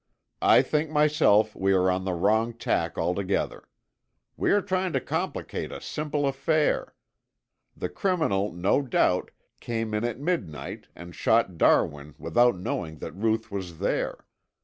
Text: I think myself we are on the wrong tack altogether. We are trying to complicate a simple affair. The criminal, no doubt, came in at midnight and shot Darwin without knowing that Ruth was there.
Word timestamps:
I 0.41 0.63
think 0.63 0.89
myself 0.89 1.55
we 1.55 1.73
are 1.73 1.91
on 1.91 2.05
the 2.05 2.15
wrong 2.15 2.53
tack 2.53 2.97
altogether. 2.97 3.69
We 4.35 4.49
are 4.51 4.59
trying 4.63 4.93
to 4.93 4.99
complicate 4.99 5.71
a 5.71 5.79
simple 5.79 6.25
affair. 6.25 6.95
The 7.77 7.87
criminal, 7.89 8.51
no 8.51 8.81
doubt, 8.81 9.29
came 9.59 9.93
in 9.93 10.03
at 10.03 10.19
midnight 10.19 10.87
and 10.95 11.13
shot 11.13 11.59
Darwin 11.59 12.15
without 12.17 12.55
knowing 12.57 12.97
that 12.97 13.13
Ruth 13.13 13.51
was 13.51 13.77
there. 13.77 14.25